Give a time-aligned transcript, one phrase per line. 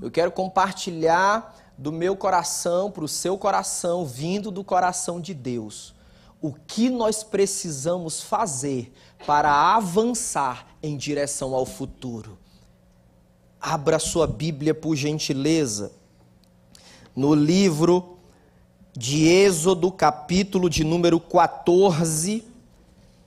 [0.00, 5.94] Eu quero compartilhar do meu coração para o seu coração, vindo do coração de Deus,
[6.40, 8.92] o que nós precisamos fazer
[9.26, 12.38] para avançar em direção ao futuro.
[13.60, 15.90] Abra sua Bíblia, por gentileza,
[17.14, 18.18] no livro
[18.96, 22.44] de Êxodo, capítulo de número 14.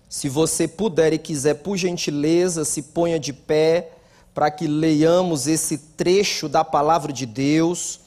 [0.08, 3.92] Se você puder e quiser, por gentileza, se ponha de pé
[4.34, 8.00] para que leiamos esse trecho da palavra de Deus.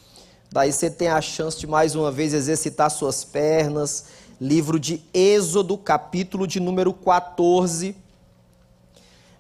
[0.51, 4.07] Daí você tem a chance de mais uma vez exercitar suas pernas.
[4.41, 7.95] Livro de Êxodo, capítulo de número 14,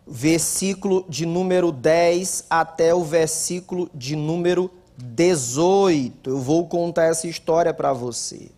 [0.06, 6.30] versículo de número 10 até o versículo de número 18.
[6.30, 8.50] Eu vou contar essa história para você.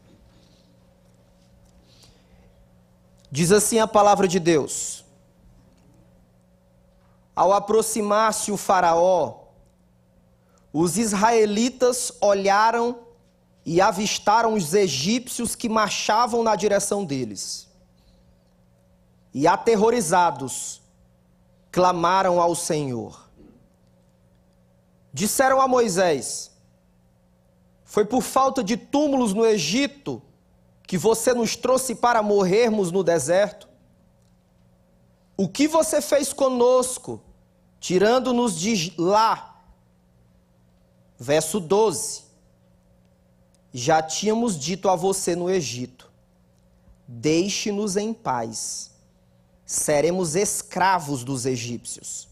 [3.31, 5.05] Diz assim a palavra de Deus:
[7.37, 9.43] Ao aproximar-se o Faraó,
[10.73, 12.99] os israelitas olharam
[13.65, 17.69] e avistaram os egípcios que marchavam na direção deles.
[19.35, 20.81] E aterrorizados,
[21.71, 23.29] clamaram ao Senhor.
[25.13, 26.53] Disseram a Moisés:
[27.85, 30.23] Foi por falta de túmulos no Egito
[30.87, 33.69] que você nos trouxe para morrermos no deserto?
[35.37, 37.21] O que você fez conosco,
[37.87, 39.63] tirando-nos de lá?
[41.17, 42.25] Verso 12.
[43.73, 46.11] Já tínhamos dito a você no Egito:
[47.07, 48.91] Deixe-nos em paz,
[49.65, 52.29] seremos escravos dos egípcios.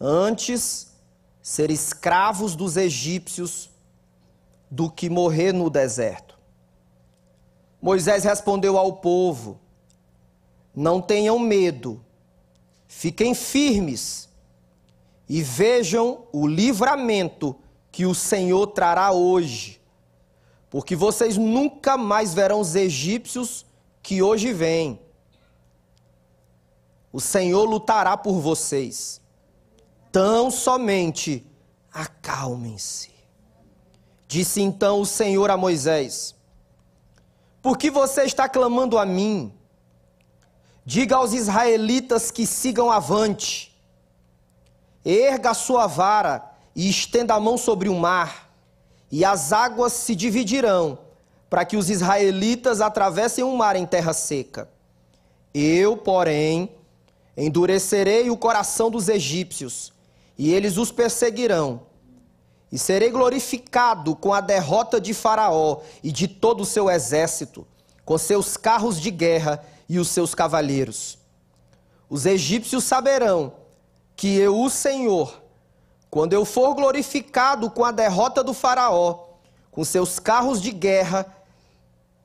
[0.00, 0.88] Antes,
[1.40, 3.70] ser escravos dos egípcios
[4.68, 6.36] do que morrer no deserto.
[7.80, 9.60] Moisés respondeu ao povo:
[10.74, 12.03] Não tenham medo,
[12.96, 14.28] fiquem firmes
[15.28, 17.56] e vejam o livramento
[17.90, 19.80] que o Senhor trará hoje,
[20.70, 23.66] porque vocês nunca mais verão os egípcios
[24.02, 25.00] que hoje vêm.
[27.12, 29.20] O Senhor lutará por vocês.
[30.10, 31.46] Tão somente
[31.92, 33.10] acalmem-se.
[34.26, 36.34] Disse então o Senhor a Moisés:
[37.60, 39.52] por que você está clamando a mim?
[40.84, 43.74] Diga aos israelitas que sigam avante.
[45.04, 48.50] Erga a sua vara e estenda a mão sobre o mar,
[49.10, 50.98] e as águas se dividirão,
[51.48, 54.68] para que os israelitas atravessem o mar em terra seca.
[55.52, 56.70] Eu, porém,
[57.36, 59.92] endurecerei o coração dos egípcios,
[60.36, 61.82] e eles os perseguirão
[62.74, 67.64] e serei glorificado com a derrota de Faraó e de todo o seu exército,
[68.04, 71.18] com seus carros de guerra e os seus cavaleiros.
[72.08, 73.52] Os egípcios saberão
[74.16, 75.42] que eu, o Senhor,
[76.10, 79.26] quando eu for glorificado com a derrota do Faraó,
[79.70, 81.26] com seus carros de guerra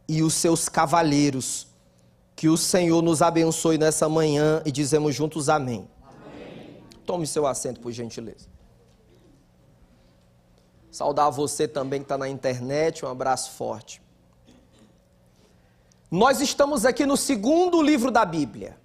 [0.07, 1.67] e os seus cavaleiros,
[2.35, 5.87] que o Senhor nos abençoe nessa manhã e dizemos juntos amém.
[6.03, 6.77] amém.
[7.05, 8.47] Tome seu assento, por gentileza.
[10.91, 14.01] Saudar você também que está na internet, um abraço forte.
[16.11, 18.75] Nós estamos aqui no segundo livro da Bíblia.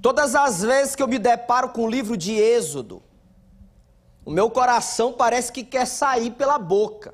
[0.00, 3.02] Todas as vezes que eu me deparo com o livro de Êxodo,
[4.24, 7.12] o meu coração parece que quer sair pela boca.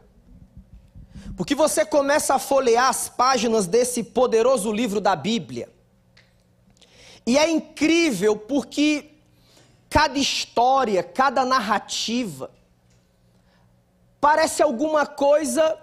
[1.37, 5.69] Porque você começa a folhear as páginas desse poderoso livro da Bíblia.
[7.27, 9.11] E é incrível porque
[9.89, 12.51] cada história, cada narrativa,
[14.21, 15.77] parece alguma coisa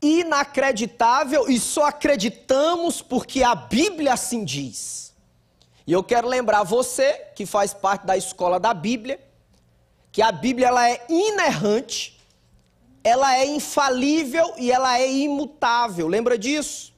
[0.00, 5.14] inacreditável e só acreditamos porque a Bíblia assim diz.
[5.86, 9.20] E eu quero lembrar você que faz parte da escola da Bíblia,
[10.12, 12.20] que a Bíblia ela é inerrante,
[13.02, 16.06] ela é infalível e ela é imutável.
[16.06, 16.92] Lembra disso?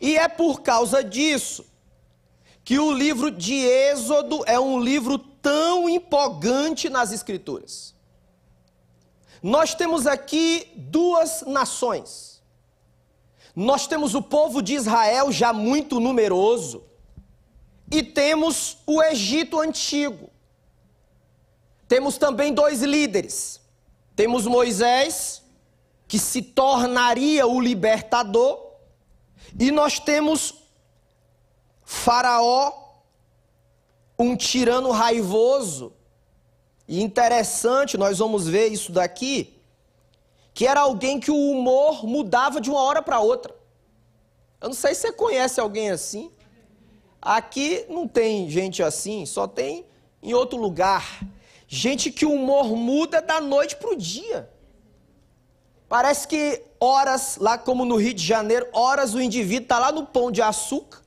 [0.00, 1.64] E é por causa disso
[2.64, 7.91] que o livro de Êxodo é um livro tão empolgante nas Escrituras.
[9.42, 12.42] Nós temos aqui duas nações.
[13.54, 16.84] Nós temos o povo de Israel já muito numeroso
[17.90, 20.30] e temos o Egito antigo.
[21.88, 23.60] Temos também dois líderes.
[24.16, 25.42] Temos Moisés,
[26.06, 28.72] que se tornaria o libertador,
[29.58, 30.54] e nós temos
[31.84, 32.72] Faraó,
[34.18, 35.92] um tirano raivoso,
[36.92, 39.58] e interessante, nós vamos ver isso daqui,
[40.52, 43.56] que era alguém que o humor mudava de uma hora para outra.
[44.60, 46.30] Eu não sei se você conhece alguém assim.
[47.18, 49.86] Aqui não tem gente assim, só tem
[50.22, 51.24] em outro lugar.
[51.66, 54.50] Gente que o humor muda da noite para o dia.
[55.88, 60.04] Parece que horas, lá como no Rio de Janeiro, horas o indivíduo está lá no
[60.04, 61.00] pão de açúcar,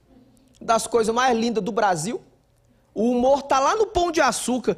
[0.59, 2.23] das coisas mais lindas do Brasil.
[2.91, 4.75] O humor está lá no pão de açúcar.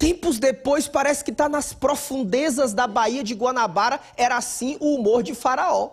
[0.00, 4.00] Tempos depois, parece que está nas profundezas da Baía de Guanabara.
[4.16, 5.90] Era assim o humor de Faraó.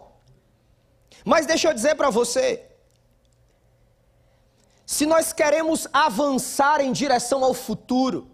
[1.26, 2.64] Mas deixa eu dizer para você:
[4.86, 8.32] se nós queremos avançar em direção ao futuro,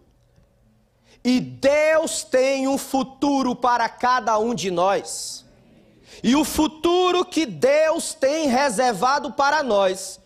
[1.24, 5.44] e Deus tem um futuro para cada um de nós,
[6.22, 10.20] e o futuro que Deus tem reservado para nós,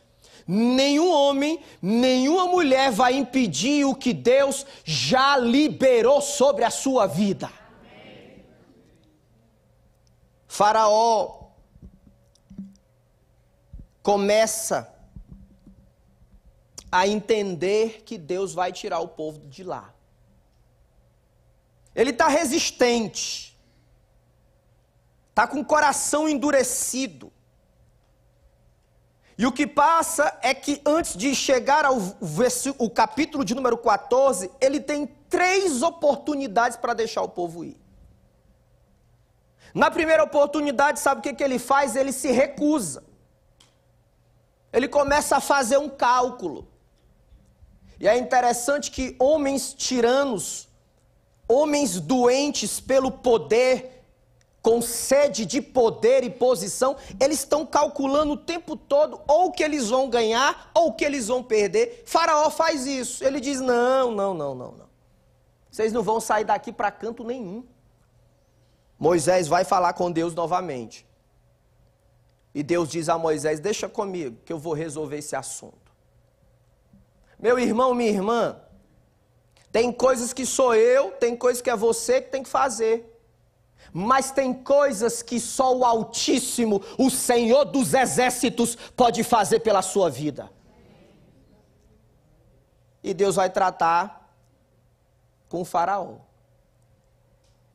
[0.48, 7.52] nenhum homem, nenhuma mulher vai impedir o que Deus já liberou sobre a sua vida.
[10.48, 11.50] Faraó
[14.02, 14.92] começa
[16.90, 19.94] a entender que Deus vai tirar o povo de lá.
[21.94, 23.60] Ele está resistente,
[25.30, 27.34] está com o coração endurecido.
[29.38, 31.98] E o que passa é que antes de chegar ao
[32.80, 37.78] o capítulo de número 14, ele tem três oportunidades para deixar o povo ir.
[39.74, 41.96] Na primeira oportunidade, sabe o que, que ele faz?
[41.96, 43.08] Ele se recusa
[44.72, 46.68] ele começa a fazer um cálculo.
[48.00, 50.68] E é interessante que homens tiranos,
[51.48, 53.97] homens doentes pelo poder,
[54.68, 59.64] com sede de poder e posição, eles estão calculando o tempo todo ou o que
[59.64, 62.04] eles vão ganhar ou o que eles vão perder.
[62.06, 63.24] Faraó faz isso.
[63.24, 64.90] Ele diz: não, não, não, não, não.
[65.72, 67.66] Vocês não vão sair daqui para canto nenhum.
[69.00, 71.08] Moisés vai falar com Deus novamente.
[72.54, 75.94] E Deus diz a Moisés: Deixa comigo, que eu vou resolver esse assunto.
[77.40, 78.60] Meu irmão, minha irmã,
[79.72, 83.17] tem coisas que sou eu, tem coisas que é você que tem que fazer.
[83.94, 90.10] Mas tem coisas que só o Altíssimo, o Senhor dos Exércitos, pode fazer pela sua
[90.10, 90.50] vida.
[93.04, 94.34] E Deus vai tratar
[95.48, 96.18] com o Faraó.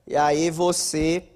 [0.06, 1.28] E aí você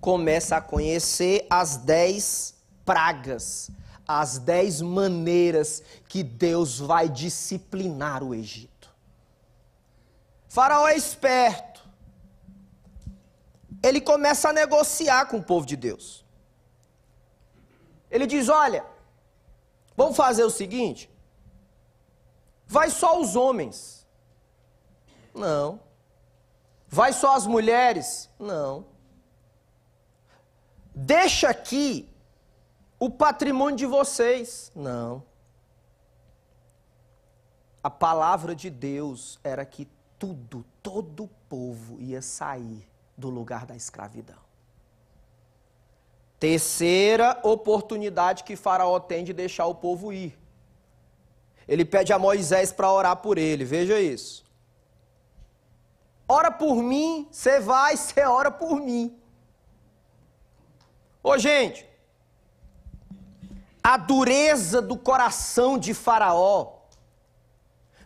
[0.00, 2.54] começa a conhecer as dez
[2.84, 3.70] pragas,
[4.06, 8.90] as dez maneiras que Deus vai disciplinar o Egito.
[10.48, 11.77] Faraó é esperto.
[13.82, 16.24] Ele começa a negociar com o povo de Deus.
[18.10, 18.84] Ele diz: Olha,
[19.96, 21.10] vamos fazer o seguinte:
[22.66, 24.06] vai só os homens.
[25.34, 25.80] Não.
[26.88, 28.30] Vai só as mulheres?
[28.38, 28.86] Não.
[30.94, 32.08] Deixa aqui
[32.98, 34.72] o patrimônio de vocês.
[34.74, 35.22] Não.
[37.82, 39.86] A palavra de Deus era que
[40.18, 42.88] tudo, todo o povo ia sair
[43.18, 44.38] do lugar da escravidão.
[46.38, 50.38] Terceira oportunidade que Faraó tem de deixar o povo ir.
[51.66, 54.46] Ele pede a Moisés para orar por ele, veja isso.
[56.28, 59.18] Ora por mim, você vai, você ora por mim.
[61.22, 61.84] Ô gente,
[63.82, 66.78] a dureza do coração de Faraó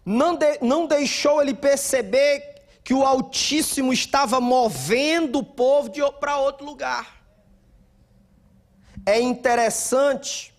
[0.05, 2.52] não, de, não deixou ele perceber
[2.85, 7.23] que o Altíssimo estava movendo o povo para outro lugar.
[9.07, 10.55] É interessante,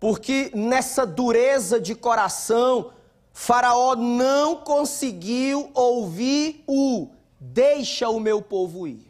[0.00, 2.92] porque nessa dureza de coração,
[3.32, 7.08] Faraó não conseguiu ouvir o
[7.40, 9.08] deixa o meu povo ir.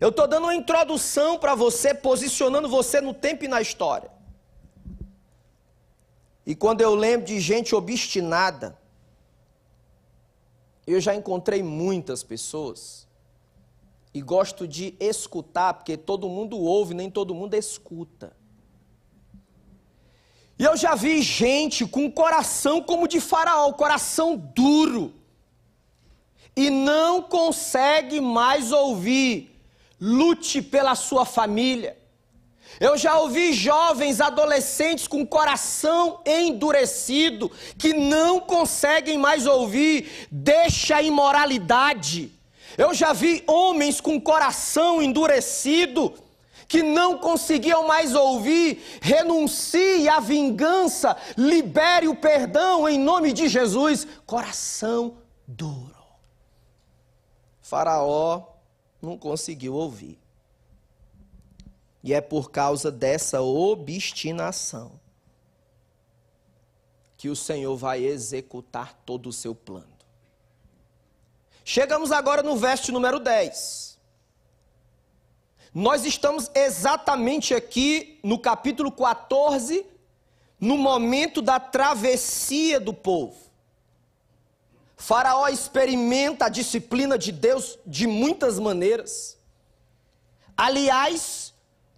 [0.00, 4.10] Eu estou dando uma introdução para você, posicionando você no tempo e na história.
[6.44, 8.76] E quando eu lembro de gente obstinada,
[10.86, 13.06] eu já encontrei muitas pessoas
[14.12, 18.36] e gosto de escutar, porque todo mundo ouve, nem todo mundo escuta.
[20.58, 25.14] E eu já vi gente com coração como de Faraó, coração duro,
[26.54, 29.58] e não consegue mais ouvir
[30.00, 31.96] lute pela sua família.
[32.80, 41.02] Eu já ouvi jovens adolescentes com coração endurecido que não conseguem mais ouvir, deixa a
[41.02, 42.32] imoralidade.
[42.76, 46.14] Eu já vi homens com coração endurecido
[46.66, 54.06] que não conseguiam mais ouvir, renuncie à vingança, libere o perdão em nome de Jesus.
[54.24, 55.92] Coração duro.
[57.60, 58.44] Faraó
[59.02, 60.21] não conseguiu ouvir.
[62.02, 65.00] E é por causa dessa obstinação
[67.16, 69.86] que o Senhor vai executar todo o seu plano.
[71.64, 73.96] Chegamos agora no verso número 10.
[75.72, 79.86] Nós estamos exatamente aqui no capítulo 14,
[80.60, 83.36] no momento da travessia do povo.
[84.96, 89.38] Faraó experimenta a disciplina de Deus de muitas maneiras.
[90.56, 91.51] Aliás,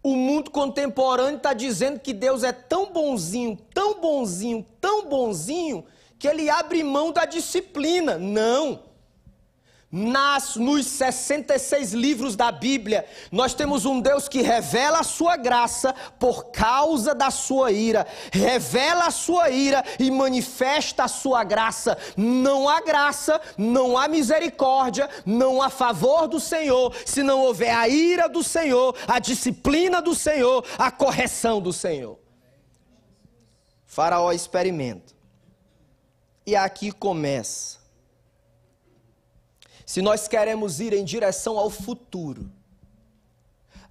[0.04, 5.82] o mundo contemporâneo está dizendo que Deus é tão bonzinho, tão bonzinho, tão bonzinho,
[6.18, 8.18] que ele abre mão da disciplina.
[8.18, 8.93] Não
[9.94, 15.94] nas, nos 66 livros da Bíblia, nós temos um Deus que revela a sua graça
[16.18, 21.96] por causa da sua ira, revela a sua ira e manifesta a sua graça.
[22.16, 27.88] Não há graça, não há misericórdia, não há favor do Senhor, se não houver a
[27.88, 32.18] ira do Senhor, a disciplina do Senhor, a correção do Senhor.
[33.86, 35.14] Faraó experimenta.
[36.44, 37.83] E aqui começa
[39.84, 42.50] se nós queremos ir em direção ao futuro,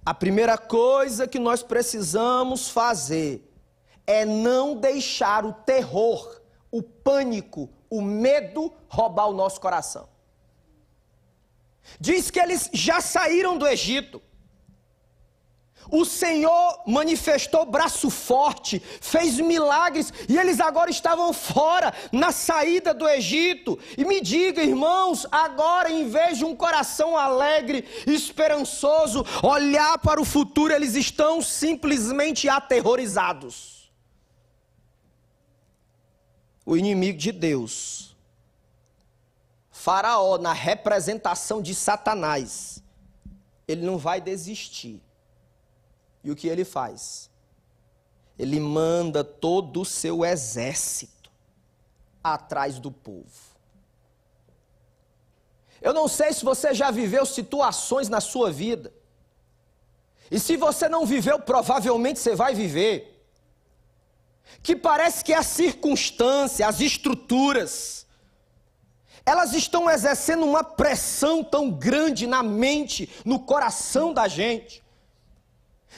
[0.04, 3.50] a primeira coisa que nós precisamos fazer
[4.06, 10.08] é não deixar o terror, o pânico, o medo roubar o nosso coração.
[11.98, 14.20] Diz que eles já saíram do Egito.
[15.90, 23.08] O Senhor manifestou braço forte, fez milagres e eles agora estavam fora, na saída do
[23.08, 23.78] Egito.
[23.96, 30.24] E me diga, irmãos, agora em vez de um coração alegre, esperançoso, olhar para o
[30.24, 33.92] futuro, eles estão simplesmente aterrorizados.
[36.64, 38.16] O inimigo de Deus,
[39.70, 42.82] Faraó, na representação de Satanás,
[43.68, 45.02] ele não vai desistir
[46.24, 47.30] e o que ele faz?
[48.38, 51.30] Ele manda todo o seu exército
[52.22, 53.54] atrás do povo.
[55.82, 58.90] Eu não sei se você já viveu situações na sua vida.
[60.30, 63.22] E se você não viveu, provavelmente você vai viver.
[64.62, 68.06] Que parece que a circunstância, as estruturas,
[69.26, 74.83] elas estão exercendo uma pressão tão grande na mente, no coração da gente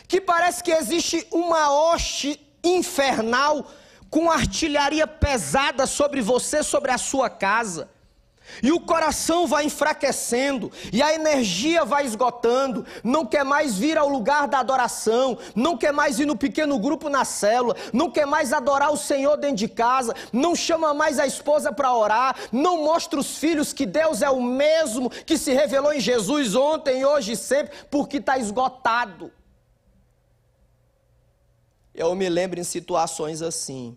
[0.09, 3.67] que parece que existe uma hoste infernal
[4.11, 7.91] com artilharia pesada sobre você, sobre a sua casa.
[8.63, 14.09] E o coração vai enfraquecendo, e a energia vai esgotando, não quer mais vir ao
[14.09, 18.53] lugar da adoração, não quer mais ir no pequeno grupo na célula, não quer mais
[18.53, 23.19] adorar o Senhor dentro de casa, não chama mais a esposa para orar, não mostra
[23.19, 27.37] os filhos que Deus é o mesmo que se revelou em Jesus ontem, hoje e
[27.37, 29.33] sempre, porque está esgotado.
[31.97, 33.97] Eu me lembro em situações assim.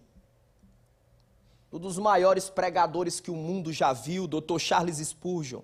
[1.72, 4.58] Um dos maiores pregadores que o mundo já viu, Dr.
[4.58, 5.62] Charles Spurgeon.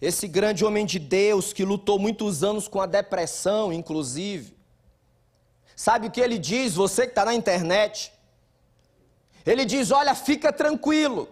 [0.00, 4.56] Esse grande homem de Deus que lutou muitos anos com a depressão, inclusive.
[5.74, 8.12] Sabe o que ele diz, você que está na internet?
[9.44, 11.28] Ele diz: Olha, fica tranquilo.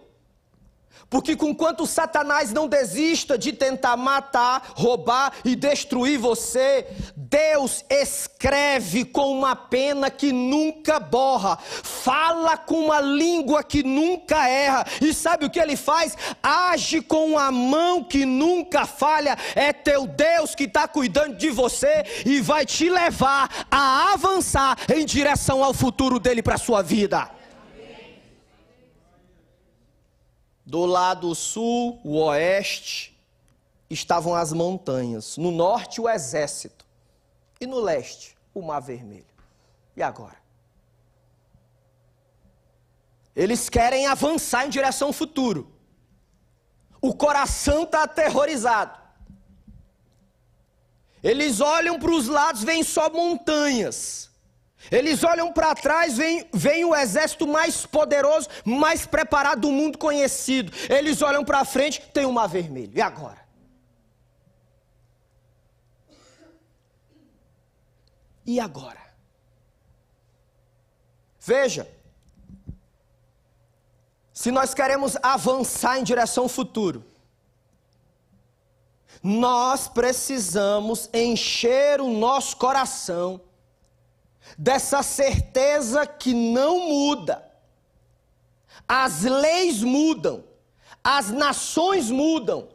[1.13, 9.31] Porque conquanto Satanás não desista de tentar matar, roubar e destruir você, Deus escreve com
[9.31, 15.51] uma pena que nunca borra, fala com uma língua que nunca erra, e sabe o
[15.51, 16.17] que ele faz?
[16.41, 19.37] Age com a mão que nunca falha.
[19.53, 25.05] É teu Deus que está cuidando de você e vai te levar a avançar em
[25.05, 27.29] direção ao futuro dele para a sua vida.
[30.65, 33.17] Do lado sul, o oeste,
[33.89, 35.37] estavam as montanhas.
[35.37, 36.85] No norte, o exército.
[37.59, 39.25] E no leste, o Mar Vermelho.
[39.95, 40.41] E agora?
[43.35, 45.71] Eles querem avançar em direção ao futuro.
[47.01, 48.97] O coração está aterrorizado.
[51.21, 54.29] Eles olham para os lados, veem só montanhas.
[54.91, 60.71] Eles olham para trás, vem, vem o exército mais poderoso, mais preparado do mundo conhecido.
[60.89, 62.91] Eles olham para frente, tem o mar vermelho.
[62.95, 63.43] E agora?
[68.45, 69.01] E agora?
[71.39, 71.89] Veja,
[74.33, 77.05] se nós queremos avançar em direção ao futuro,
[79.21, 83.39] nós precisamos encher o nosso coração
[84.57, 87.43] dessa certeza que não muda.
[88.87, 90.43] As leis mudam,
[91.03, 92.69] as nações mudam,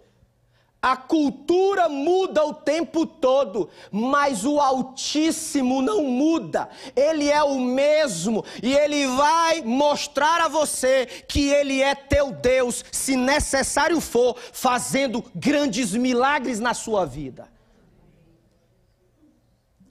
[0.81, 6.69] A cultura muda o tempo todo, mas o Altíssimo não muda.
[6.95, 12.85] Ele é o mesmo e ele vai mostrar a você que ele é teu Deus,
[12.93, 17.49] se necessário for, fazendo grandes milagres na sua vida.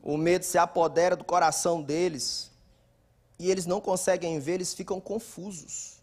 [0.08, 2.50] O medo se apodera do coração deles
[3.38, 5.98] e eles não conseguem ver, eles ficam confusos.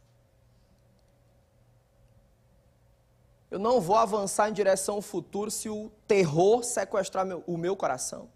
[3.50, 7.75] Eu não vou avançar em direção ao futuro se o terror sequestrar meu, o meu
[7.75, 8.28] coração.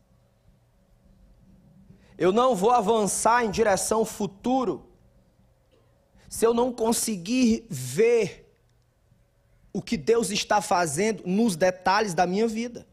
[2.16, 4.88] Eu não vou avançar em direção ao futuro
[6.30, 8.58] se eu não conseguir ver
[9.70, 12.86] o que Deus está fazendo nos detalhes da minha vida.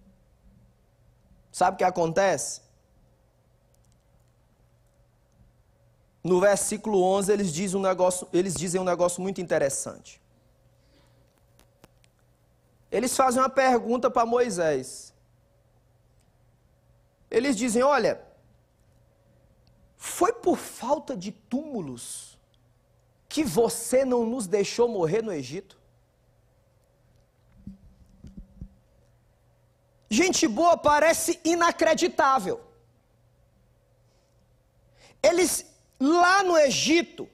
[1.53, 2.64] Sabe o que acontece?
[6.29, 10.19] No versículo 11 eles dizem um negócio, eles dizem um negócio muito interessante.
[12.91, 15.13] Eles fazem uma pergunta para Moisés.
[17.29, 18.19] Eles dizem: Olha,
[19.97, 22.39] foi por falta de túmulos
[23.29, 25.77] que você não nos deixou morrer no Egito?
[30.09, 32.59] Gente boa parece inacreditável.
[35.21, 35.74] Eles,
[36.05, 37.27] lá no Egito,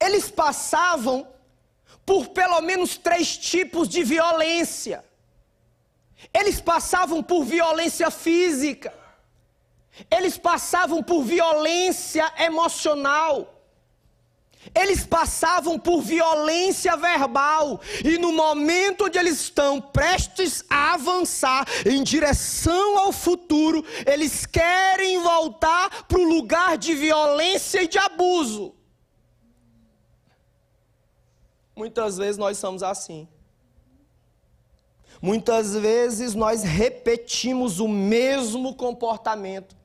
[0.00, 1.28] eles passavam
[2.06, 5.04] por pelo menos três tipos de violência.
[6.32, 8.94] Eles passavam por violência física,
[10.10, 13.53] eles passavam por violência emocional,
[14.72, 22.02] eles passavam por violência verbal, e no momento onde eles estão prestes a avançar em
[22.02, 28.74] direção ao futuro, eles querem voltar para o lugar de violência e de abuso.
[31.76, 33.28] Muitas vezes nós somos assim.
[35.20, 39.76] Muitas vezes nós repetimos o mesmo comportamento.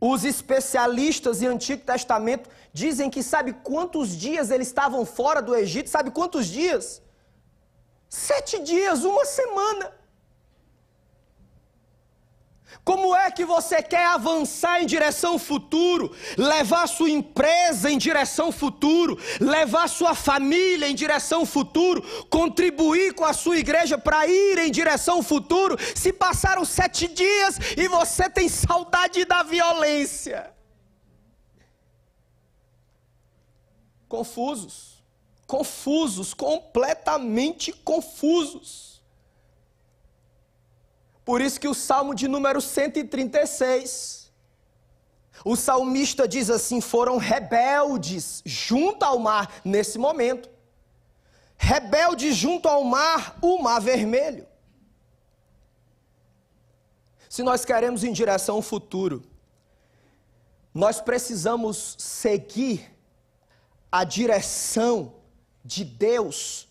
[0.00, 5.90] Os especialistas em Antigo Testamento dizem que sabe quantos dias eles estavam fora do Egito?
[5.90, 7.02] Sabe quantos dias?
[8.08, 9.92] Sete dias, uma semana.
[12.84, 18.46] Como é que você quer avançar em direção ao futuro, levar sua empresa em direção
[18.46, 24.26] ao futuro, levar sua família em direção ao futuro, contribuir com a sua igreja para
[24.26, 30.52] ir em direção ao futuro, se passaram sete dias e você tem saudade da violência?
[34.12, 35.02] Confusos,
[35.46, 39.00] confusos, completamente confusos.
[41.24, 44.30] Por isso que o Salmo de número 136,
[45.42, 50.50] o salmista diz assim: foram rebeldes junto ao mar nesse momento.
[51.56, 54.46] Rebeldes junto ao mar, o mar vermelho.
[57.30, 59.24] Se nós queremos em direção ao futuro,
[60.74, 62.91] nós precisamos seguir
[63.92, 65.14] a direção
[65.62, 66.66] de Deus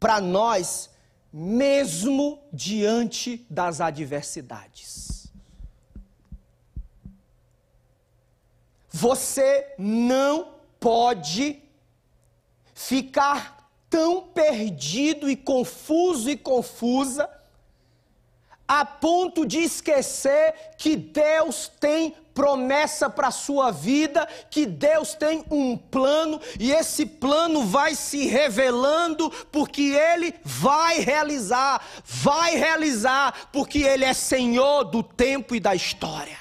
[0.00, 0.88] para nós
[1.30, 5.28] mesmo diante das adversidades.
[8.88, 11.62] Você não pode
[12.74, 17.28] ficar tão perdido e confuso e confusa
[18.72, 25.44] a ponto de esquecer que Deus tem promessa para a sua vida, que Deus tem
[25.50, 33.82] um plano e esse plano vai se revelando porque Ele vai realizar, vai realizar, porque
[33.82, 36.38] Ele é Senhor do tempo e da história.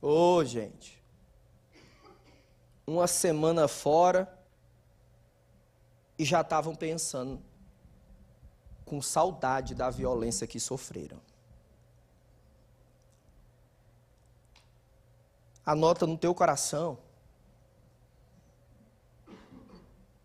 [0.00, 0.98] Ô oh, gente,
[2.86, 4.32] uma semana fora
[6.18, 7.51] e já estavam pensando
[8.92, 11.18] com saudade da violência que sofreram.
[15.64, 16.98] Anota no teu coração.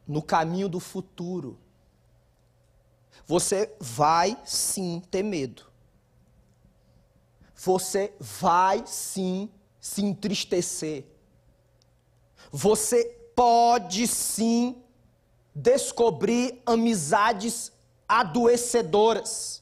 [0.06, 1.58] No caminho do futuro.
[3.26, 5.72] Você vai sim ter medo.
[7.56, 9.50] Você vai sim
[9.80, 11.06] se entristecer.
[12.52, 14.84] Você pode sim
[15.56, 17.72] descobrir amizades
[18.08, 19.62] adoecedoras.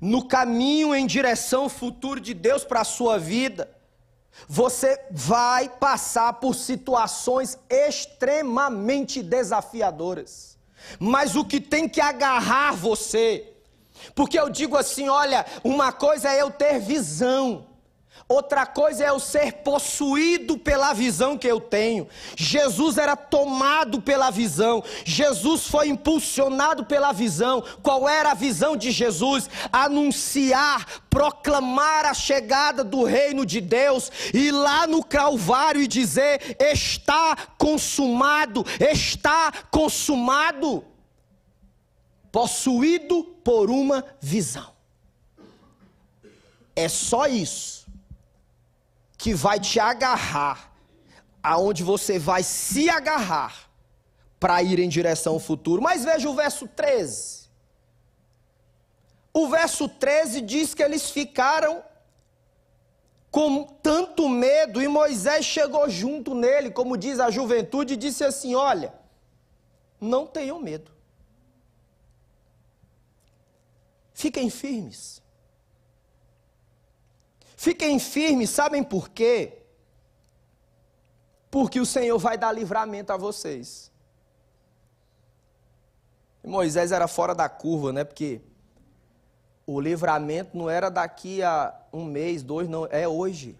[0.00, 3.70] No caminho em direção ao futuro de Deus para a sua vida,
[4.48, 10.58] você vai passar por situações extremamente desafiadoras.
[10.98, 13.54] Mas o que tem que agarrar você,
[14.14, 17.66] porque eu digo assim: olha, uma coisa é eu ter visão,
[18.28, 22.08] Outra coisa é eu ser possuído pela visão que eu tenho.
[22.36, 24.82] Jesus era tomado pela visão.
[25.04, 27.62] Jesus foi impulsionado pela visão.
[27.84, 29.48] Qual era a visão de Jesus?
[29.72, 37.36] Anunciar, proclamar a chegada do reino de Deus, ir lá no Calvário e dizer: está
[37.56, 40.84] consumado, está consumado.
[42.32, 44.74] Possuído por uma visão.
[46.74, 47.85] É só isso
[49.16, 50.72] que vai te agarrar,
[51.42, 53.70] aonde você vai se agarrar
[54.38, 55.82] para ir em direção ao futuro.
[55.82, 57.46] Mas veja o verso 13.
[59.32, 61.84] O verso 13 diz que eles ficaram
[63.30, 68.54] com tanto medo e Moisés chegou junto nele, como diz a juventude, e disse assim:
[68.54, 68.94] Olha,
[70.00, 70.90] não tenham medo.
[74.14, 75.20] Fiquem firmes.
[77.56, 79.54] Fiquem firmes, sabem por quê?
[81.50, 83.90] Porque o Senhor vai dar livramento a vocês.
[86.44, 88.04] E Moisés era fora da curva, né?
[88.04, 88.42] Porque
[89.66, 93.58] o livramento não era daqui a um mês, dois, não, é hoje.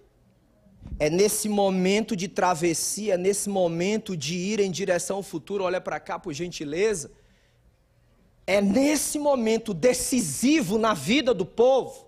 [0.99, 5.99] É nesse momento de travessia, nesse momento de ir em direção ao futuro, olha para
[5.99, 7.11] cá, por gentileza.
[8.47, 12.06] É nesse momento decisivo na vida do povo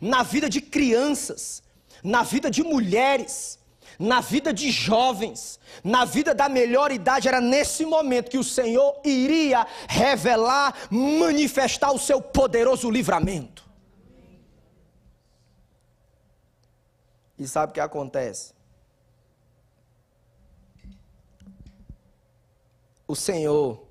[0.00, 1.62] na vida de crianças,
[2.02, 3.58] na vida de mulheres,
[3.98, 9.00] na vida de jovens, na vida da melhor idade, era nesse momento que o Senhor
[9.04, 13.64] iria revelar, manifestar o seu poderoso livramento.
[17.38, 18.54] E sabe o que acontece?
[23.06, 23.86] O Senhor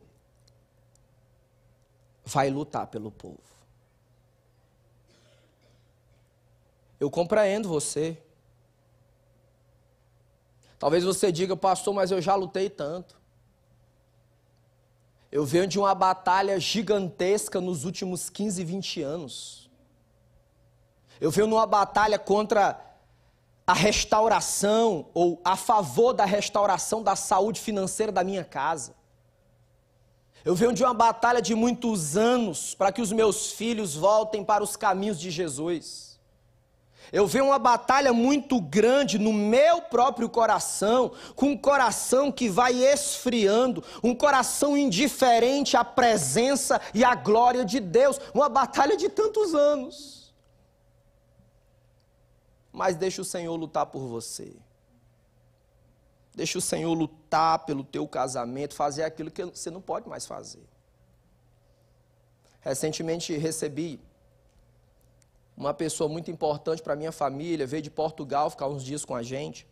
[2.25, 3.54] vai lutar pelo povo.
[6.99, 8.17] Eu compreendo você.
[10.79, 13.19] Talvez você diga, pastor, mas eu já lutei tanto.
[15.31, 19.69] Eu venho de uma batalha gigantesca nos últimos 15, 20 anos.
[21.19, 22.79] Eu venho numa batalha contra
[23.67, 28.95] a restauração ou a favor da restauração da saúde financeira da minha casa.
[30.43, 34.63] Eu venho de uma batalha de muitos anos para que os meus filhos voltem para
[34.63, 36.14] os caminhos de Jesus.
[37.11, 42.73] Eu vejo uma batalha muito grande no meu próprio coração, com um coração que vai
[42.73, 48.19] esfriando, um coração indiferente à presença e à glória de Deus.
[48.33, 50.33] Uma batalha de tantos anos.
[52.71, 54.53] Mas deixa o Senhor lutar por você.
[56.33, 60.67] Deixa o Senhor lutar pelo teu casamento, fazer aquilo que você não pode mais fazer.
[62.59, 64.01] Recentemente recebi
[65.55, 69.15] uma pessoa muito importante para a minha família, veio de Portugal ficar uns dias com
[69.15, 69.65] a gente.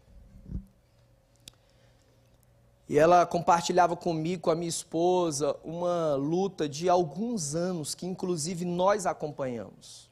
[2.87, 8.65] E ela compartilhava comigo, com a minha esposa, uma luta de alguns anos, que inclusive
[8.65, 10.09] nós acompanhamos.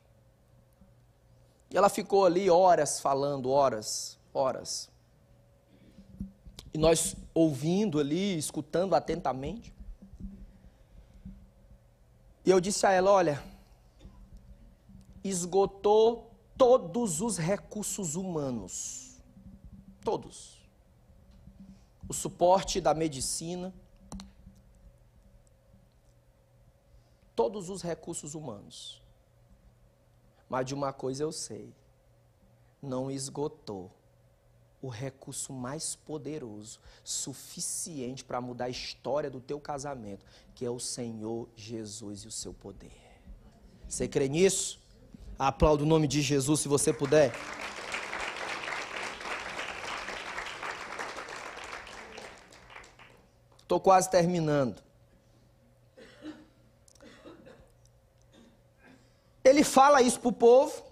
[1.70, 4.90] E ela ficou ali horas falando, horas, horas.
[6.74, 9.74] E nós ouvindo ali, escutando atentamente.
[12.46, 13.42] E eu disse a ela: Olha,
[15.24, 19.18] esgotou todos os recursos humanos.
[20.04, 20.60] Todos.
[22.08, 23.74] O suporte da medicina,
[27.36, 29.02] todos os recursos humanos.
[30.50, 31.74] Mas de uma coisa eu sei:
[32.82, 33.92] não esgotou
[34.82, 40.80] o recurso mais poderoso, suficiente para mudar a história do teu casamento, que é o
[40.80, 42.92] Senhor Jesus e o seu poder.
[43.88, 44.81] Você crê nisso?
[45.44, 47.34] Aplauda o nome de Jesus se você puder.
[53.60, 54.84] Estou quase terminando.
[59.44, 60.84] Ele fala isso para o povo,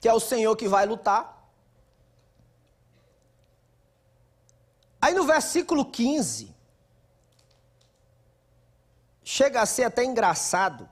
[0.00, 1.46] que é o Senhor que vai lutar.
[4.98, 6.56] Aí no versículo 15,
[9.22, 10.88] chega a ser até engraçado.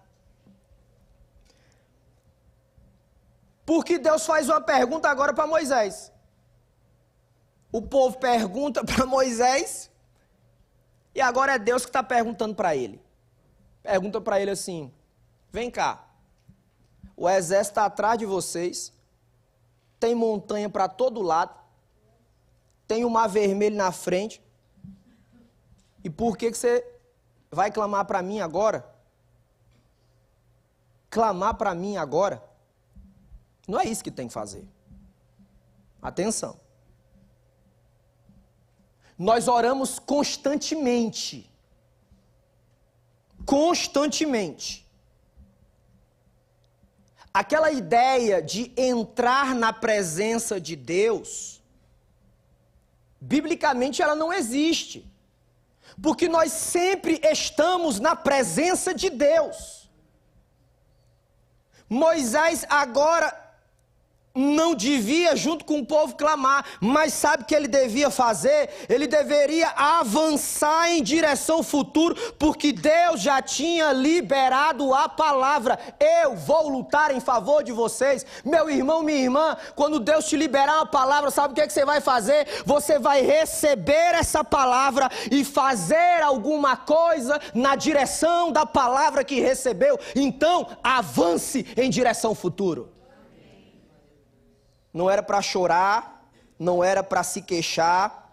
[3.67, 6.13] Porque Deus faz uma pergunta agora para Moisés.
[7.73, 9.91] O povo pergunta para Moisés,
[11.13, 13.03] e agora é Deus que está perguntando para ele.
[13.83, 14.95] Pergunta para ele assim:
[15.51, 16.07] vem cá,
[17.17, 18.93] o exército está atrás de vocês,
[19.99, 21.59] tem montanha para todo lado,
[22.87, 24.41] tem o mar vermelho na frente,
[26.05, 26.87] e por que, que você
[27.51, 28.89] vai clamar para mim agora?
[31.11, 32.46] Clamar para mim agora?
[33.67, 34.67] Não é isso que tem que fazer.
[36.01, 36.61] Atenção.
[39.19, 41.51] Nós oramos constantemente.
[43.45, 44.87] Constantemente.
[47.33, 51.63] Aquela ideia de entrar na presença de Deus,
[53.21, 55.11] biblicamente ela não existe.
[56.03, 59.91] Porque nós sempre estamos na presença de Deus.
[61.89, 63.46] Moisés agora
[64.37, 68.69] não devia, junto com o povo, clamar, mas sabe o que ele devia fazer?
[68.89, 75.79] Ele deveria avançar em direção ao futuro, porque Deus já tinha liberado a palavra.
[75.99, 78.25] Eu vou lutar em favor de vocês.
[78.45, 81.73] Meu irmão, minha irmã, quando Deus te liberar a palavra, sabe o que, é que
[81.73, 82.47] você vai fazer?
[82.65, 89.99] Você vai receber essa palavra e fazer alguma coisa na direção da palavra que recebeu.
[90.15, 92.96] Então, avance em direção ao futuro
[94.97, 96.27] não era para chorar,
[96.59, 98.33] não era para se queixar.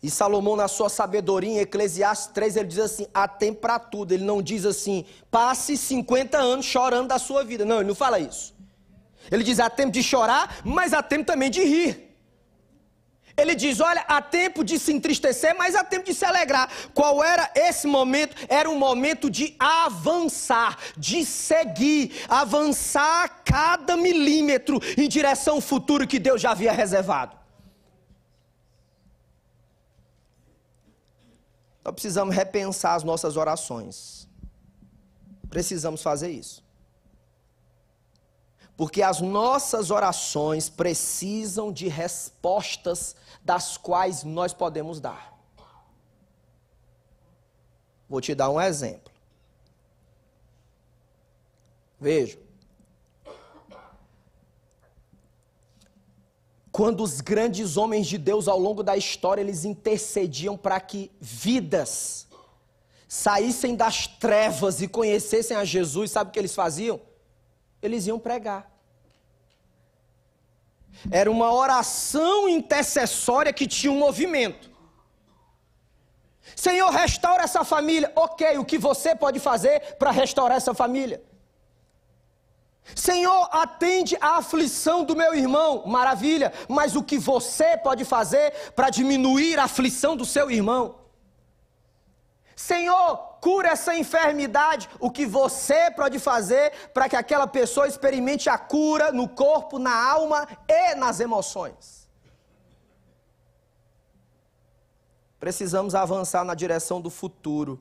[0.00, 4.12] E Salomão, na sua sabedoria, em Eclesiastes 3, ele diz assim: há tempo para tudo.
[4.12, 7.64] Ele não diz assim, passe 50 anos chorando da sua vida.
[7.64, 8.54] Não, ele não fala isso.
[9.28, 12.05] Ele diz: há tempo de chorar, mas há tempo também de rir.
[13.36, 16.70] Ele diz: olha, há tempo de se entristecer, mas há tempo de se alegrar.
[16.94, 18.34] Qual era esse momento?
[18.48, 26.18] Era um momento de avançar, de seguir, avançar cada milímetro em direção ao futuro que
[26.18, 27.36] Deus já havia reservado.
[31.84, 34.28] Nós precisamos repensar as nossas orações.
[35.48, 36.65] Precisamos fazer isso.
[38.76, 45.34] Porque as nossas orações precisam de respostas das quais nós podemos dar.
[48.08, 49.12] Vou te dar um exemplo.
[51.98, 52.38] Veja.
[56.70, 62.26] Quando os grandes homens de Deus ao longo da história eles intercediam para que vidas
[63.08, 67.00] saíssem das trevas e conhecessem a Jesus, sabe o que eles faziam?
[67.86, 68.70] Eles iam pregar.
[71.10, 74.70] Era uma oração intercessória que tinha um movimento.
[76.54, 78.12] Senhor, restaura essa família.
[78.14, 81.22] Ok, o que você pode fazer para restaurar essa família?
[82.94, 85.82] Senhor, atende a aflição do meu irmão.
[85.86, 91.05] Maravilha, mas o que você pode fazer para diminuir a aflição do seu irmão?
[92.56, 94.88] Senhor, cura essa enfermidade.
[94.98, 99.94] O que você pode fazer para que aquela pessoa experimente a cura no corpo, na
[99.94, 102.08] alma e nas emoções?
[105.38, 107.78] Precisamos avançar na direção do futuro,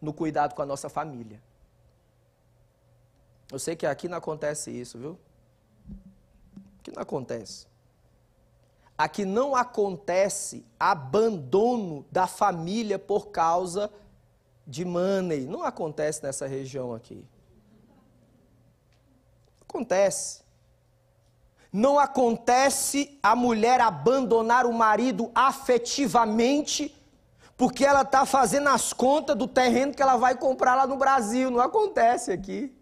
[0.00, 1.42] no cuidado com a nossa família.
[3.50, 5.18] Eu sei que aqui não acontece isso, viu?
[6.78, 7.66] Aqui não acontece.
[8.98, 13.90] Aqui não acontece abandono da família por causa
[14.66, 15.46] de money.
[15.46, 17.24] Não acontece nessa região aqui.
[19.60, 20.42] Acontece.
[21.72, 26.94] Não acontece a mulher abandonar o marido afetivamente
[27.56, 31.50] porque ela está fazendo as contas do terreno que ela vai comprar lá no Brasil.
[31.50, 32.75] Não acontece aqui.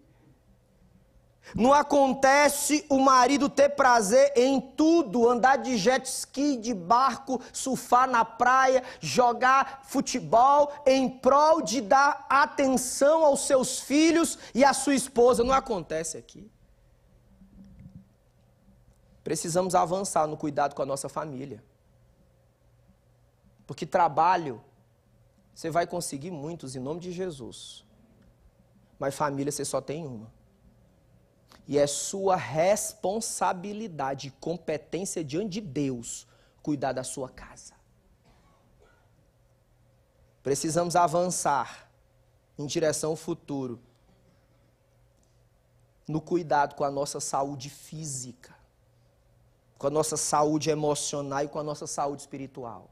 [1.53, 8.09] Não acontece o marido ter prazer em tudo, andar de jet ski, de barco, surfar
[8.09, 14.95] na praia, jogar futebol em prol de dar atenção aos seus filhos e à sua
[14.95, 15.43] esposa.
[15.43, 16.49] Não acontece aqui.
[19.23, 21.63] Precisamos avançar no cuidado com a nossa família.
[23.65, 24.61] Porque trabalho,
[25.53, 27.85] você vai conseguir muitos em nome de Jesus.
[28.99, 30.31] Mas família você só tem uma.
[31.67, 36.27] E é sua responsabilidade e competência diante de Deus
[36.61, 37.73] cuidar da sua casa.
[40.43, 41.89] Precisamos avançar
[42.57, 43.79] em direção ao futuro
[46.07, 48.55] no cuidado com a nossa saúde física,
[49.77, 52.89] com a nossa saúde emocional e com a nossa saúde espiritual.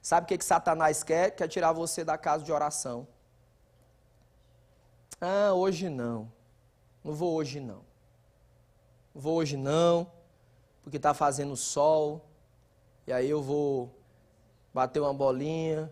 [0.00, 1.32] Sabe o que, que Satanás quer?
[1.32, 3.06] Quer tirar você da casa de oração.
[5.20, 6.30] Ah, hoje não.
[7.06, 7.84] Não vou hoje não.
[9.14, 10.10] Não vou hoje não,
[10.82, 12.28] porque está fazendo sol.
[13.06, 13.96] E aí eu vou
[14.74, 15.88] bater uma bolinha,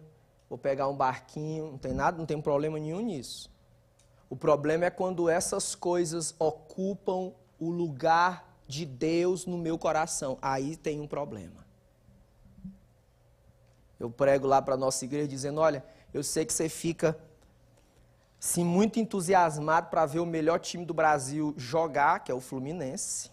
[0.49, 3.49] vou pegar um barquinho, não tem nada, não tem problema nenhum nisso.
[4.29, 10.37] O problema é quando essas coisas ocupam o lugar de Deus no meu coração.
[10.43, 11.65] Aí tem um problema.
[14.01, 17.17] Eu prego lá para a nossa igreja dizendo: olha, eu sei que você fica
[18.45, 23.31] sim, muito entusiasmado para ver o melhor time do Brasil jogar, que é o Fluminense.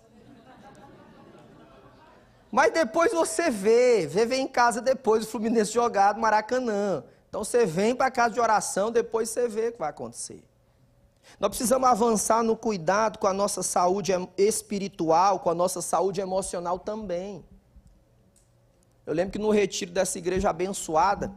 [2.50, 7.04] Mas depois você vê, vê, vem em casa depois o Fluminense jogar do Maracanã.
[7.28, 10.41] Então você vem para casa de oração, depois você vê o que vai acontecer.
[11.38, 16.80] Nós precisamos avançar no cuidado com a nossa saúde espiritual, com a nossa saúde emocional
[16.80, 17.43] também.
[19.06, 21.34] Eu lembro que no retiro dessa igreja abençoada,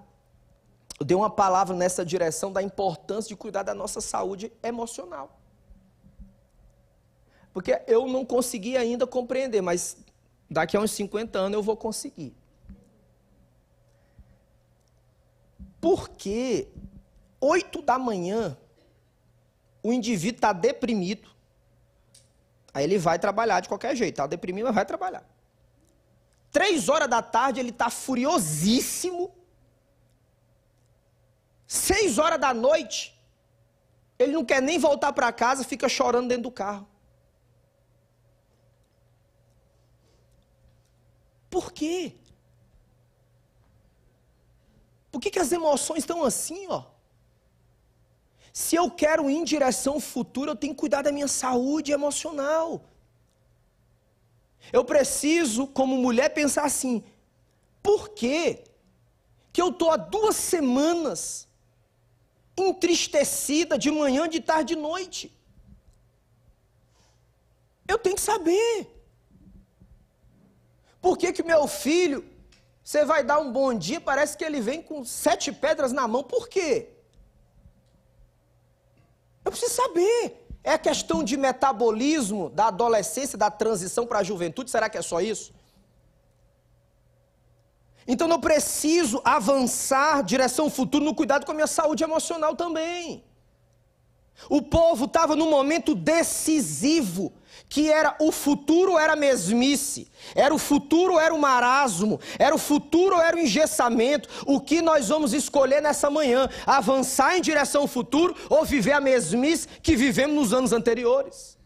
[0.99, 5.39] eu dei uma palavra nessa direção da importância de cuidar da nossa saúde emocional.
[7.53, 9.97] Porque eu não consegui ainda compreender, mas
[10.51, 12.35] daqui a uns 50 anos eu vou conseguir.
[15.81, 16.69] Porque
[17.41, 18.57] 8 da manhã
[19.83, 21.29] o indivíduo está deprimido.
[22.73, 25.25] Aí ele vai trabalhar de qualquer jeito, está deprimido, mas vai trabalhar.
[26.51, 29.33] Três horas da tarde ele está furiosíssimo
[31.75, 32.99] Seis horas da noite,
[34.17, 36.87] ele não quer nem voltar para casa, fica chorando dentro do carro.
[41.51, 42.15] Por quê?
[45.11, 46.85] Por que, que as emoções estão assim, ó?
[48.53, 51.91] Se eu quero ir em direção ao futuro, eu tenho que cuidar da minha saúde
[51.91, 52.85] emocional.
[54.73, 57.03] Eu preciso, como mulher, pensar assim:
[57.83, 58.63] por que,
[59.53, 61.49] que eu estou há duas semanas
[62.57, 65.33] entristecida de manhã, de tarde, de noite.
[67.87, 68.91] Eu tenho que saber.
[71.01, 72.25] Por que que meu filho,
[72.83, 76.23] você vai dar um bom dia, parece que ele vem com sete pedras na mão,
[76.23, 76.91] por quê?
[79.45, 80.41] Eu preciso saber.
[80.63, 85.21] É questão de metabolismo da adolescência, da transição para a juventude, será que é só
[85.21, 85.53] isso?
[88.07, 93.25] Então eu preciso avançar direção ao futuro no cuidado com a minha saúde emocional também.
[94.51, 97.33] O povo estava num momento decisivo,
[97.69, 103.19] que era o futuro era mesmice, era o futuro era o marasmo, era o futuro
[103.21, 104.29] era o engessamento.
[104.45, 106.49] O que nós vamos escolher nessa manhã?
[106.67, 111.57] Avançar em direção ao futuro ou viver a mesmice que vivemos nos anos anteriores?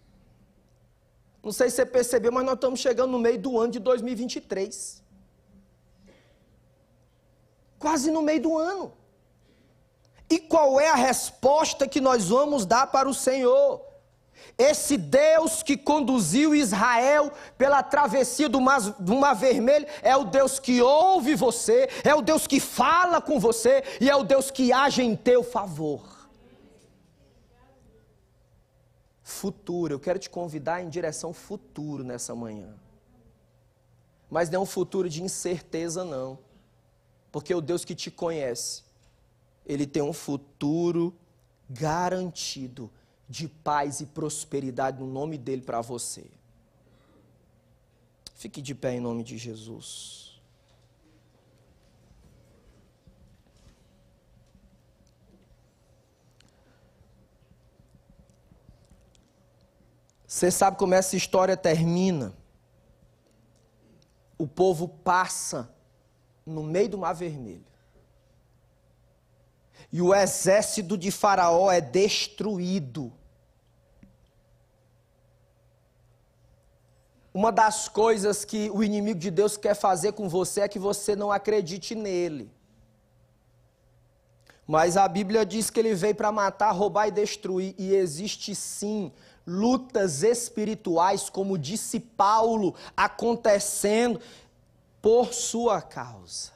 [1.42, 5.07] Não sei se você percebeu, mas nós estamos chegando no meio do ano de 2023
[7.78, 8.92] quase no meio do ano.
[10.30, 13.82] E qual é a resposta que nós vamos dar para o Senhor?
[14.56, 20.58] Esse Deus que conduziu Israel pela travessia do mar, do mar, Vermelho é o Deus
[20.58, 24.72] que ouve você, é o Deus que fala com você e é o Deus que
[24.72, 26.28] age em teu favor.
[29.22, 32.74] Futuro, eu quero te convidar em direção futuro nessa manhã.
[34.28, 36.38] Mas não é um futuro de incerteza, não.
[37.38, 38.82] Porque o Deus que te conhece,
[39.64, 41.16] ele tem um futuro
[41.70, 42.90] garantido
[43.28, 46.28] de paz e prosperidade no nome dele para você.
[48.34, 50.40] Fique de pé em nome de Jesus.
[60.26, 62.34] Você sabe como essa história termina?
[64.36, 65.77] O povo passa
[66.48, 67.64] no meio do Mar Vermelho.
[69.92, 73.12] E o exército de Faraó é destruído.
[77.32, 81.14] Uma das coisas que o inimigo de Deus quer fazer com você é que você
[81.14, 82.50] não acredite nele.
[84.66, 89.12] Mas a Bíblia diz que ele veio para matar, roubar e destruir, e existe sim
[89.46, 94.20] lutas espirituais, como disse Paulo, acontecendo
[95.08, 96.52] por sua causa.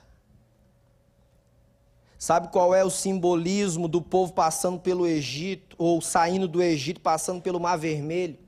[2.19, 7.41] Sabe qual é o simbolismo do povo passando pelo Egito, ou saindo do Egito, passando
[7.41, 8.39] pelo Mar Vermelho?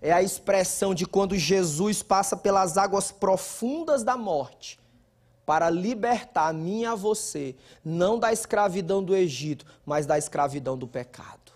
[0.00, 4.80] É a expressão de quando Jesus passa pelas águas profundas da morte
[5.44, 10.78] para libertar a mim e a você, não da escravidão do Egito, mas da escravidão
[10.78, 11.52] do pecado.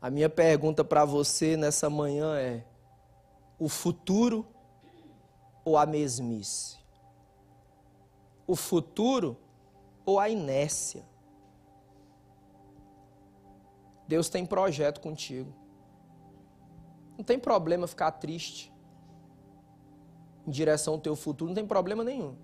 [0.00, 2.64] A minha pergunta para você nessa manhã é:
[3.60, 4.46] o futuro
[5.62, 6.78] ou a mesmice?
[8.46, 9.36] O futuro
[10.04, 11.04] ou a inércia?
[14.08, 15.54] Deus tem projeto contigo.
[17.16, 18.72] Não tem problema ficar triste
[20.46, 22.34] em direção ao teu futuro, não tem problema nenhum.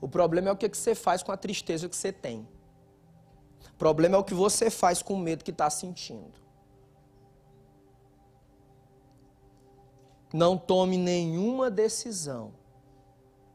[0.00, 2.48] O problema é o que você faz com a tristeza que você tem.
[3.74, 6.42] O problema é o que você faz com o medo que está sentindo.
[10.32, 12.52] Não tome nenhuma decisão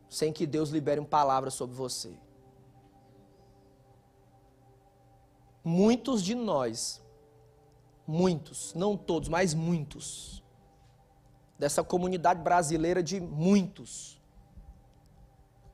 [0.09, 2.17] sem que Deus libere uma palavra sobre você.
[5.67, 7.03] muitos de nós,
[8.07, 10.41] muitos, não todos, mas muitos,
[11.59, 14.17] dessa comunidade brasileira de muitos,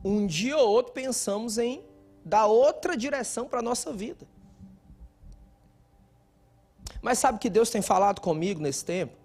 [0.04, 1.86] um dia ou outro pensamos em
[2.26, 4.28] dar outra direção para a nossa vida.
[7.00, 9.16] Mas sabe que Deus tem falado comigo nesse tempo?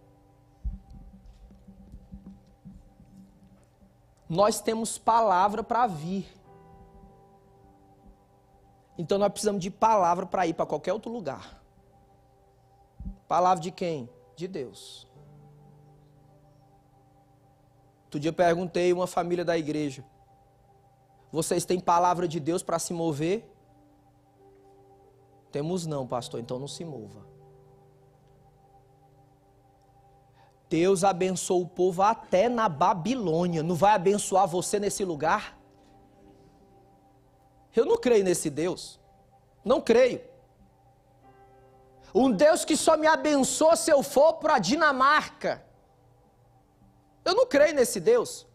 [4.29, 6.26] Nós temos palavra para vir.
[8.99, 11.62] Então nós precisamos de palavra para ir para qualquer outro lugar.
[13.29, 14.09] Palavra de quem?
[14.37, 15.07] De Deus.
[18.07, 20.05] Outro dia perguntei a uma família da igreja:
[21.31, 23.55] Vocês têm palavra de Deus para se mover?
[25.53, 27.28] Temos não, pastor, então não se mova.
[30.68, 33.62] Deus abençoou o povo até na Babilônia.
[33.62, 35.58] Não vai abençoar você nesse lugar?
[37.74, 38.98] Eu não creio nesse Deus.
[39.64, 40.20] Não creio.
[42.14, 45.64] Um Deus que só me abençoa se eu for para a Dinamarca.
[47.24, 48.47] Eu não creio nesse Deus.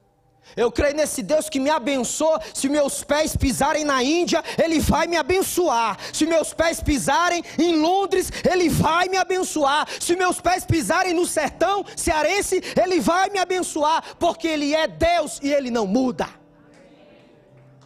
[0.56, 2.40] Eu creio nesse Deus que me abençoa.
[2.54, 5.98] Se meus pés pisarem na Índia, Ele vai me abençoar.
[6.12, 9.88] Se meus pés pisarem em Londres, Ele vai me abençoar.
[10.00, 14.16] Se meus pés pisarem no sertão cearense, Ele vai me abençoar.
[14.20, 16.30] Porque Ele é Deus e Ele não muda.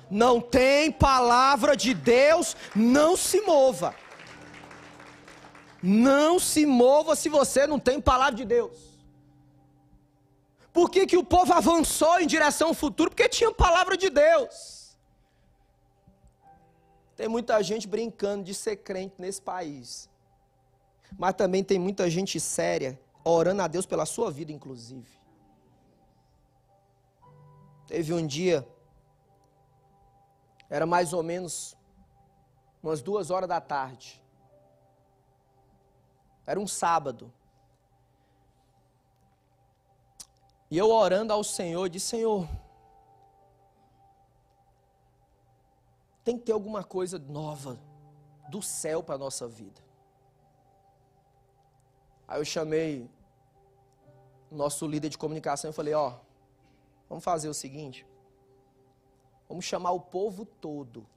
[0.10, 3.94] Não tem palavra de Deus, não se mova.
[5.82, 8.87] Não se mova se você não tem palavra de Deus.
[10.78, 13.10] Por que, que o povo avançou em direção ao futuro?
[13.10, 14.96] Porque tinha palavra de Deus.
[17.16, 20.08] Tem muita gente brincando de ser crente nesse país.
[21.18, 25.10] Mas também tem muita gente séria, orando a Deus pela sua vida, inclusive.
[27.88, 28.64] Teve um dia,
[30.70, 31.76] era mais ou menos
[32.84, 34.22] umas duas horas da tarde.
[36.46, 37.34] Era um sábado.
[40.70, 42.48] E eu orando ao Senhor, disse: Senhor,
[46.24, 47.80] tem que ter alguma coisa nova
[48.50, 49.82] do céu para a nossa vida.
[52.28, 53.10] Aí eu chamei
[54.52, 56.14] nosso líder de comunicação e falei: Ó,
[57.08, 58.06] vamos fazer o seguinte.
[59.48, 61.08] Vamos chamar o povo todo.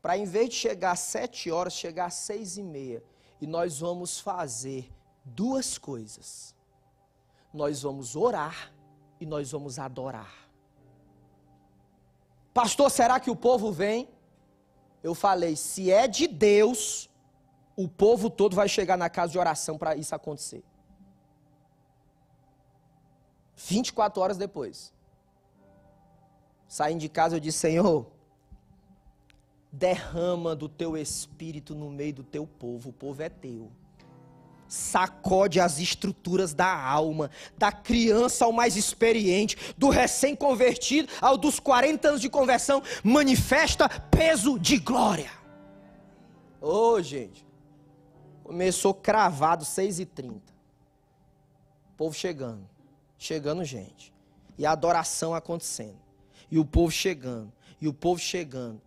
[0.00, 3.04] Para em vez de chegar às sete horas, chegar às seis e meia.
[3.38, 4.90] E nós vamos fazer
[5.26, 6.54] duas coisas
[7.52, 8.72] nós vamos orar
[9.20, 10.32] e nós vamos adorar.
[12.54, 14.08] Pastor, será que o povo vem?
[15.02, 17.08] Eu falei, se é de Deus,
[17.76, 20.62] o povo todo vai chegar na casa de oração para isso acontecer.
[23.56, 24.92] 24 horas depois.
[26.66, 28.06] Saindo de casa, eu disse: Senhor,
[29.72, 33.70] derrama do teu espírito no meio do teu povo, o povo é teu
[34.70, 42.08] sacode as estruturas da alma, da criança ao mais experiente, do recém-convertido ao dos 40
[42.08, 45.30] anos de conversão, manifesta peso de glória.
[46.60, 47.44] Ô, oh, gente,
[48.44, 50.40] começou cravado 6h30.
[51.96, 52.68] povo chegando,
[53.18, 54.14] chegando gente,
[54.56, 55.98] e a adoração acontecendo,
[56.50, 58.80] e o povo chegando, e o povo chegando.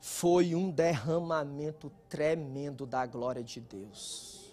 [0.00, 4.45] Foi um derramamento tremendo da glória de Deus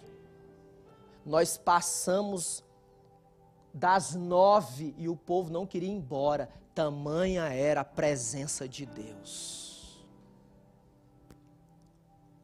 [1.24, 2.62] nós passamos
[3.72, 10.04] das nove e o povo não queria ir embora, tamanha era a presença de Deus.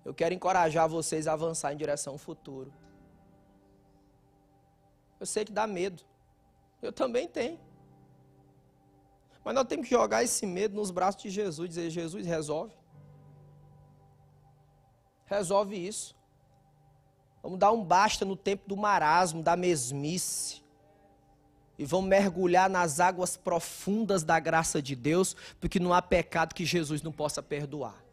[0.05, 2.73] Eu quero encorajar vocês a avançar em direção ao futuro.
[5.21, 6.03] Eu sei que dá medo,
[6.81, 7.61] eu também tenho.
[9.45, 12.75] Mas nós temos que jogar esse medo nos braços de Jesus, dizer: Jesus, resolve.
[15.27, 16.17] Resolve isso.
[17.43, 20.61] Vamos dar um basta no tempo do marasmo, da mesmice.
[21.79, 26.67] E vamos mergulhar nas águas profundas da graça de Deus, porque não há pecado que
[26.67, 28.05] Jesus não possa perdoar.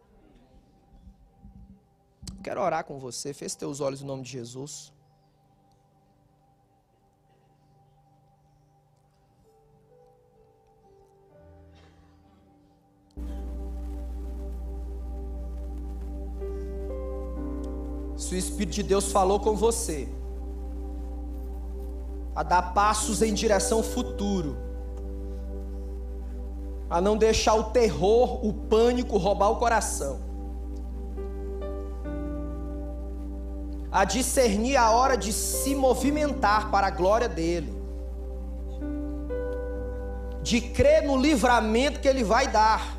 [2.41, 3.33] Quero orar com você.
[3.33, 4.93] Feche teus olhos em nome de Jesus.
[18.17, 20.09] Se o Espírito de Deus falou com você,
[22.35, 24.57] a dar passos em direção ao futuro,
[26.89, 30.19] a não deixar o terror, o pânico roubar o coração,
[33.91, 37.75] a discernir a hora de se movimentar para a glória dEle,
[40.41, 42.97] de crer no livramento que Ele vai dar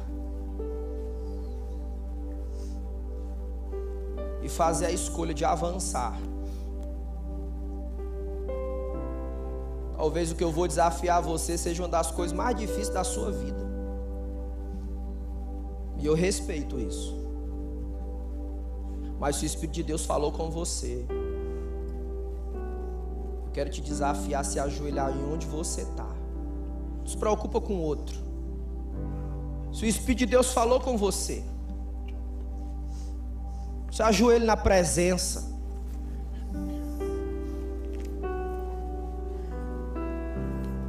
[4.49, 6.19] e fazer a escolha de avançar.
[9.95, 13.31] Talvez o que eu vou desafiar você seja uma das coisas mais difíceis da sua
[13.31, 13.69] vida.
[15.99, 17.15] E eu respeito isso.
[19.19, 21.05] Mas se o Espírito de Deus falou com você,
[23.45, 26.11] eu quero te desafiar a se ajoelhar em onde você está.
[27.01, 28.17] Não se preocupa com o outro.
[29.73, 31.45] Se o Espírito de Deus falou com você,
[33.99, 35.45] se ajoelhe na presença.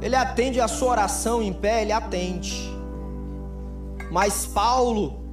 [0.00, 2.70] Ele atende a sua oração em pé, ele atende.
[4.12, 5.24] Mas Paulo,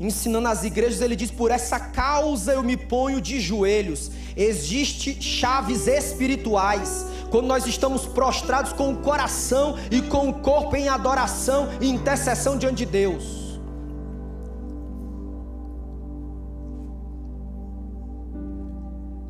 [0.00, 4.10] ensinando as igrejas, ele diz: Por essa causa eu me ponho de joelhos.
[4.34, 7.04] Existem chaves espirituais.
[7.30, 12.56] Quando nós estamos prostrados com o coração e com o corpo em adoração e intercessão
[12.56, 13.45] diante de Deus.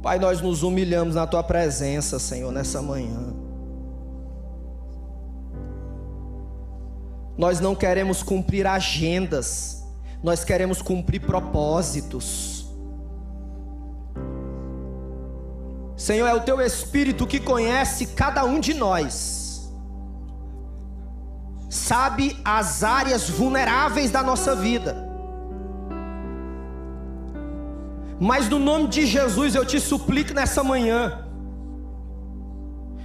[0.07, 3.35] Pai, nós nos humilhamos na tua presença, Senhor, nessa manhã.
[7.37, 9.85] Nós não queremos cumprir agendas,
[10.23, 12.73] nós queremos cumprir propósitos.
[15.97, 19.69] Senhor, é o teu Espírito que conhece cada um de nós,
[21.69, 25.06] sabe as áreas vulneráveis da nossa vida.
[28.19, 31.25] Mas no nome de Jesus eu te suplico nessa manhã,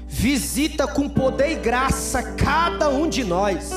[0.07, 3.71] visita com poder e graça cada um de nós.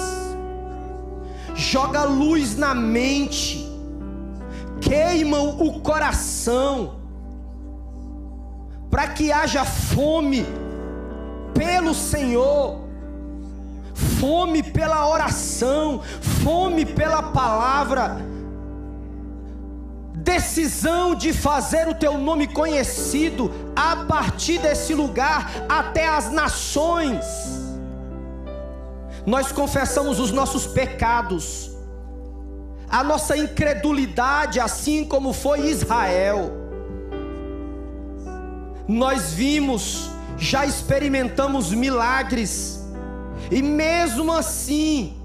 [1.55, 3.68] Joga luz na mente,
[4.80, 6.97] queimam o coração,
[8.91, 10.47] para que haja fome
[11.53, 12.80] pelo Senhor,
[14.20, 16.01] fome pela oração,
[16.43, 18.18] fome pela palavra,
[20.25, 27.64] decisão de fazer o teu nome conhecido a partir desse lugar até as nações
[29.27, 31.70] nós confessamos os nossos pecados,
[32.89, 36.53] a nossa incredulidade, assim como foi Israel.
[38.87, 42.85] Nós vimos, já experimentamos milagres,
[43.51, 45.16] e mesmo assim,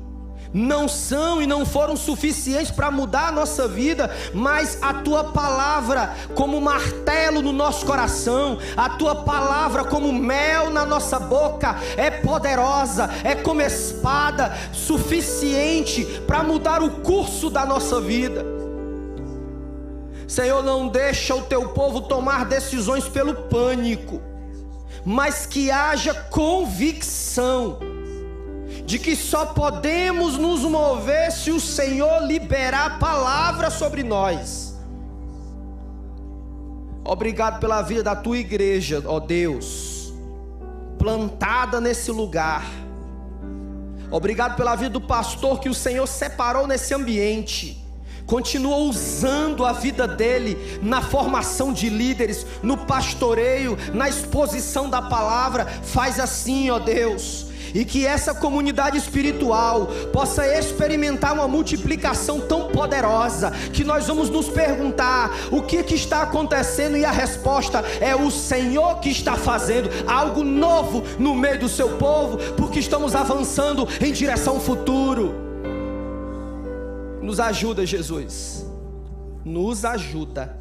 [0.54, 6.16] não são e não foram suficientes para mudar a nossa vida, mas a tua palavra,
[6.36, 13.10] como martelo no nosso coração, a tua palavra, como mel na nossa boca, é poderosa,
[13.24, 18.46] é como espada, suficiente para mudar o curso da nossa vida.
[20.28, 24.22] Senhor, não deixa o teu povo tomar decisões pelo pânico,
[25.04, 27.89] mas que haja convicção
[28.90, 34.76] de que só podemos nos mover se o Senhor liberar a palavra sobre nós.
[37.06, 40.12] Obrigado pela vida da tua igreja, ó Deus,
[40.98, 42.66] plantada nesse lugar.
[44.10, 47.86] Obrigado pela vida do pastor que o Senhor separou nesse ambiente.
[48.26, 55.68] Continua usando a vida dele na formação de líderes, no pastoreio, na exposição da palavra.
[55.68, 63.52] Faz assim, ó Deus e que essa comunidade espiritual possa experimentar uma multiplicação tão poderosa
[63.74, 68.32] que nós vamos nos perguntar o que, que está acontecendo e a resposta é o
[68.32, 74.12] Senhor que está fazendo algo novo no meio do seu povo, porque estamos avançando em
[74.12, 75.34] direção ao futuro.
[77.22, 78.66] Nos ajuda, Jesus.
[79.44, 80.58] Nos ajuda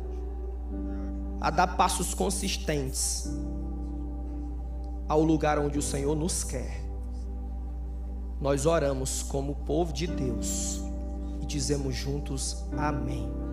[1.40, 3.30] a dar passos consistentes
[5.08, 6.87] ao lugar onde o Senhor nos quer
[8.40, 10.80] nós oramos como povo de Deus
[11.40, 13.47] e dizemos juntos amém.